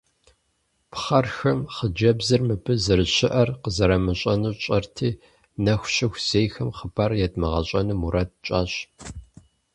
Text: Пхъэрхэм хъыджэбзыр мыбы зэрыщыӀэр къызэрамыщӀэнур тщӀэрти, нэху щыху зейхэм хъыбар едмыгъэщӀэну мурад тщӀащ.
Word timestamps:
Пхъэрхэм 0.91 1.59
хъыджэбзыр 1.75 2.41
мыбы 2.47 2.73
зэрыщыӀэр 2.83 3.49
къызэрамыщӀэнур 3.63 4.55
тщӀэрти, 4.57 5.09
нэху 5.63 5.89
щыху 5.93 6.21
зейхэм 6.27 6.69
хъыбар 6.77 7.11
едмыгъэщӀэну 7.25 7.99
мурад 8.01 8.29
тщӀащ. 8.43 8.73